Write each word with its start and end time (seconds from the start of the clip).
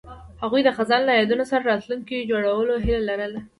هغوی 0.41 0.61
د 0.63 0.69
خزان 0.77 1.01
له 1.05 1.13
یادونو 1.19 1.43
سره 1.51 1.67
راتلونکی 1.71 2.27
جوړولو 2.31 2.73
هیله 2.85 3.01
لرله. 3.09 3.39